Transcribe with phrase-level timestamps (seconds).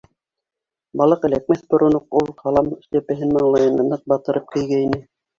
[1.01, 5.01] Балыҡ эләкмәҫ борон уҡ ул һалам эшләпәһен маңлайына ныҡ батырып кейгәйне.